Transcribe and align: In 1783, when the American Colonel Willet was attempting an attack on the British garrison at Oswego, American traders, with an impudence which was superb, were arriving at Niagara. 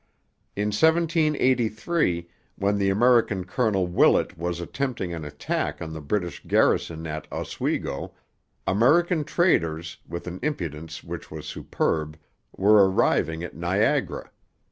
In 0.55 0.69
1783, 0.69 2.27
when 2.55 2.79
the 2.79 2.89
American 2.89 3.45
Colonel 3.45 3.85
Willet 3.85 4.35
was 4.35 4.59
attempting 4.59 5.13
an 5.13 5.23
attack 5.23 5.79
on 5.79 5.93
the 5.93 6.01
British 6.01 6.41
garrison 6.47 7.05
at 7.05 7.31
Oswego, 7.31 8.11
American 8.65 9.23
traders, 9.23 9.97
with 10.09 10.25
an 10.25 10.39
impudence 10.41 11.03
which 11.03 11.29
was 11.29 11.45
superb, 11.45 12.17
were 12.57 12.89
arriving 12.89 13.43
at 13.43 13.55
Niagara. 13.55 14.31